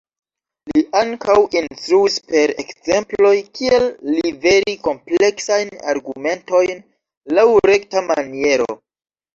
Li 0.69 0.81
ankaŭ 1.01 1.35
instruis 1.59 2.15
per 2.31 2.53
ekzemploj 2.63 3.35
kiel 3.59 3.87
liveri 4.17 4.75
kompleksajn 4.89 5.73
argumentojn 5.95 6.85
laŭ 7.41 7.49
rekta 7.75 8.07
maniero. 8.11 8.73